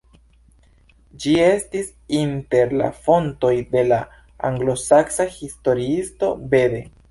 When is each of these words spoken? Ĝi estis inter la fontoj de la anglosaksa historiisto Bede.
Ĝi 1.25 1.33
estis 1.47 1.91
inter 2.21 2.73
la 2.81 2.89
fontoj 3.09 3.53
de 3.77 3.85
la 3.93 4.01
anglosaksa 4.51 5.31
historiisto 5.39 6.35
Bede. 6.57 6.85